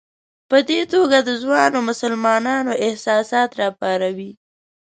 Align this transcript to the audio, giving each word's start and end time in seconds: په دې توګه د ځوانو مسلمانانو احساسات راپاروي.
په 0.49 0.57
دې 0.69 0.81
توګه 0.93 1.17
د 1.27 1.29
ځوانو 1.43 1.79
مسلمانانو 1.89 2.73
احساسات 2.85 3.49
راپاروي. 3.61 4.31